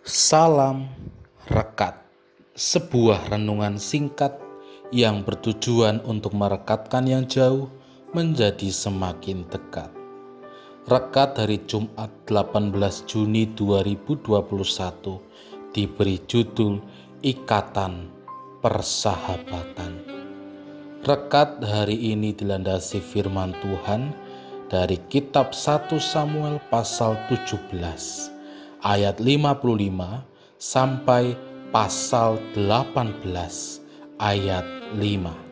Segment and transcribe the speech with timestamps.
[0.00, 0.88] Salam
[1.52, 1.92] Rekat,
[2.56, 4.32] sebuah renungan singkat
[4.88, 7.68] yang bertujuan untuk merekatkan yang jauh
[8.16, 9.92] menjadi semakin dekat.
[10.88, 12.72] Rekat dari Jumat 18
[13.04, 16.80] Juni 2021 diberi judul
[17.20, 18.08] Ikatan
[18.64, 20.00] Persahabatan.
[21.04, 24.16] Rekat hari ini dilandasi firman Tuhan
[24.72, 28.39] dari kitab 1 Samuel pasal 17
[28.80, 29.60] ayat 55
[30.56, 31.36] sampai
[31.72, 33.24] pasal 18
[34.20, 34.66] ayat
[34.96, 35.50] 5.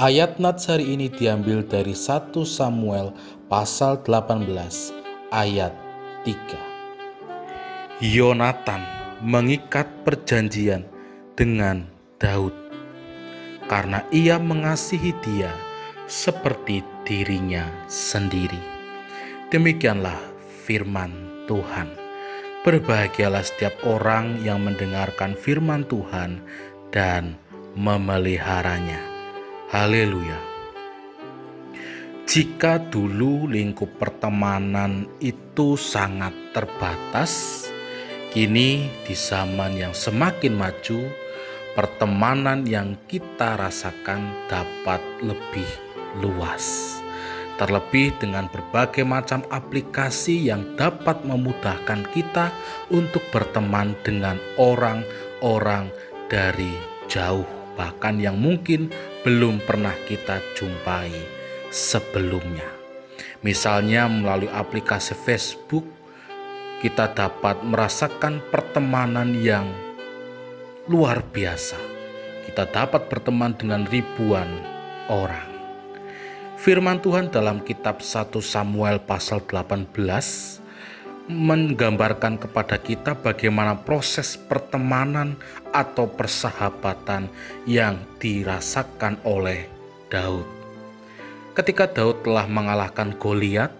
[0.00, 3.12] Ayat nats hari ini diambil dari 1 Samuel
[3.52, 4.48] pasal 18
[5.32, 5.76] ayat
[6.24, 8.02] 3.
[8.02, 8.82] Yonatan
[9.22, 10.88] mengikat perjanjian
[11.38, 11.86] dengan
[12.18, 12.56] Daud
[13.70, 15.52] karena ia mengasihi dia
[16.10, 18.58] seperti dirinya sendiri.
[19.52, 20.18] Demikianlah
[20.64, 21.90] firman Tuhan.
[22.62, 26.38] Berbahagialah setiap orang yang mendengarkan firman Tuhan
[26.94, 27.34] dan
[27.74, 29.02] memeliharanya.
[29.74, 30.38] Haleluya.
[32.22, 37.66] Jika dulu lingkup pertemanan itu sangat terbatas,
[38.30, 41.10] kini di zaman yang semakin maju,
[41.74, 45.66] pertemanan yang kita rasakan dapat lebih
[46.22, 47.01] luas
[47.62, 52.50] terlebih dengan berbagai macam aplikasi yang dapat memudahkan kita
[52.90, 55.86] untuk berteman dengan orang-orang
[56.26, 56.74] dari
[57.06, 57.46] jauh,
[57.78, 58.90] bahkan yang mungkin
[59.22, 61.14] belum pernah kita jumpai
[61.70, 62.66] sebelumnya.
[63.46, 65.86] Misalnya, melalui aplikasi Facebook,
[66.82, 69.70] kita dapat merasakan pertemanan yang
[70.90, 71.78] luar biasa.
[72.42, 74.50] Kita dapat berteman dengan ribuan
[75.06, 75.51] orang.
[76.62, 79.90] Firman Tuhan dalam kitab 1 Samuel pasal 18
[81.26, 85.34] menggambarkan kepada kita bagaimana proses pertemanan
[85.74, 87.26] atau persahabatan
[87.66, 89.66] yang dirasakan oleh
[90.06, 90.46] Daud.
[91.58, 93.74] Ketika Daud telah mengalahkan Goliat,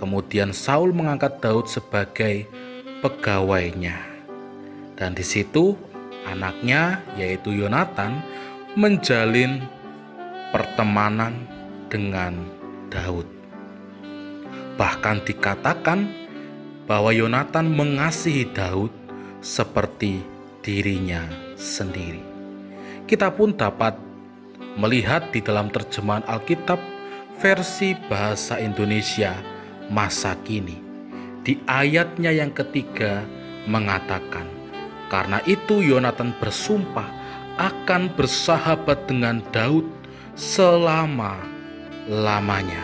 [0.00, 2.48] kemudian Saul mengangkat Daud sebagai
[3.04, 4.08] pegawainya.
[4.96, 5.76] Dan di situ
[6.24, 8.24] anaknya yaitu Yonatan
[8.72, 9.60] menjalin
[10.48, 11.60] pertemanan
[11.92, 12.40] dengan
[12.88, 13.28] Daud.
[14.80, 16.08] Bahkan dikatakan
[16.88, 18.88] bahwa Yonatan mengasihi Daud
[19.44, 20.24] seperti
[20.64, 21.28] dirinya
[21.60, 22.24] sendiri.
[23.04, 24.00] Kita pun dapat
[24.80, 26.80] melihat di dalam terjemahan Alkitab
[27.36, 29.36] versi bahasa Indonesia
[29.92, 30.80] masa kini.
[31.44, 33.20] Di ayatnya yang ketiga
[33.68, 34.48] mengatakan,
[35.12, 37.10] "Karena itu Yonatan bersumpah
[37.60, 39.84] akan bersahabat dengan Daud
[40.32, 41.51] selama
[42.10, 42.82] lamanya.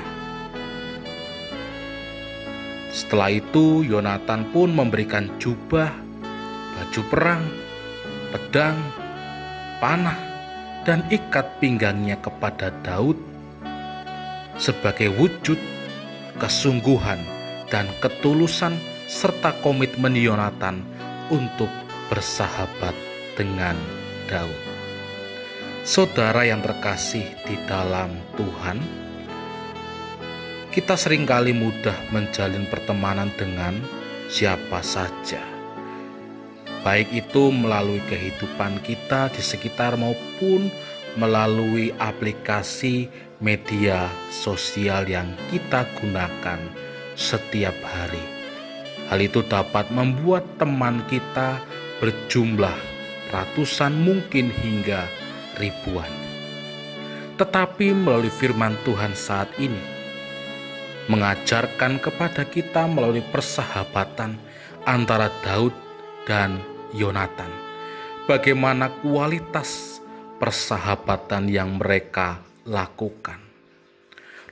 [2.95, 5.93] Setelah itu, Yonatan pun memberikan jubah,
[6.75, 7.45] baju perang,
[8.35, 8.79] pedang,
[9.79, 10.19] panah,
[10.83, 13.19] dan ikat pinggangnya kepada Daud
[14.59, 15.61] sebagai wujud
[16.43, 17.21] kesungguhan
[17.71, 18.75] dan ketulusan
[19.07, 20.83] serta komitmen Yonatan
[21.31, 21.71] untuk
[22.11, 22.97] bersahabat
[23.39, 23.77] dengan
[24.27, 24.63] Daud.
[25.87, 29.08] Saudara yang terkasih di dalam Tuhan,
[30.69, 33.81] kita sering kali mudah menjalin pertemanan dengan
[34.29, 35.41] siapa saja.
[36.85, 40.71] Baik itu melalui kehidupan kita di sekitar maupun
[41.17, 46.61] melalui aplikasi media sosial yang kita gunakan
[47.19, 48.23] setiap hari.
[49.09, 51.59] Hal itu dapat membuat teman kita
[51.99, 52.77] berjumlah
[53.33, 55.09] ratusan mungkin hingga
[55.57, 56.13] ribuan.
[57.41, 59.98] Tetapi melalui firman Tuhan saat ini,
[61.09, 64.37] mengajarkan kepada kita melalui persahabatan
[64.85, 65.73] antara Daud
[66.29, 66.61] dan
[66.93, 67.49] Yonatan.
[68.29, 70.01] Bagaimana kualitas
[70.37, 73.41] persahabatan yang mereka lakukan.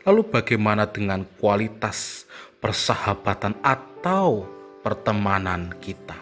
[0.09, 2.25] Lalu bagaimana dengan kualitas
[2.57, 4.49] persahabatan atau
[4.81, 6.17] pertemanan kita?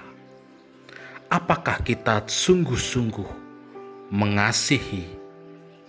[1.30, 3.30] Apakah kita sungguh-sungguh
[4.10, 5.06] mengasihi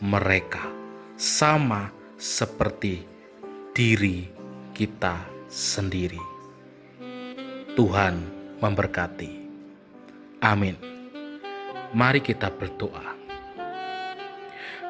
[0.05, 0.69] mereka
[1.17, 1.89] sama
[2.19, 3.07] seperti
[3.71, 4.34] diri
[4.75, 6.19] kita sendiri.
[7.79, 8.19] Tuhan
[8.59, 9.31] memberkati.
[10.43, 10.75] Amin.
[11.95, 13.15] Mari kita berdoa.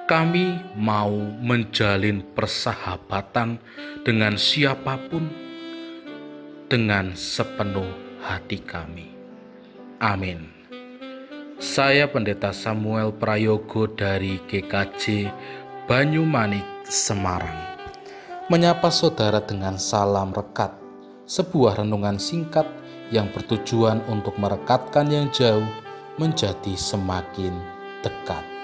[0.10, 3.62] Kami mau menjalin persahabatan
[4.02, 5.30] dengan siapa pun
[6.66, 7.90] dengan sepenuh
[8.26, 9.14] hati kami.
[10.02, 10.50] Amin.
[11.62, 15.30] Saya Pendeta Samuel Prayogo dari GKJ
[15.90, 17.75] Banyumanik, Semarang
[18.46, 20.70] menyapa saudara dengan salam rekat,
[21.26, 22.70] sebuah renungan singkat
[23.10, 25.66] yang bertujuan untuk merekatkan yang jauh
[26.22, 27.58] menjadi semakin
[28.06, 28.55] dekat.